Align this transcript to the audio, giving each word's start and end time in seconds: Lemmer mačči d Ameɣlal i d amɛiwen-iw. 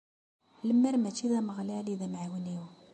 Lemmer 0.67 0.95
mačči 0.99 1.25
d 1.31 1.33
Ameɣlal 1.39 1.87
i 1.93 1.95
d 1.99 2.01
amɛiwen-iw. 2.05 2.63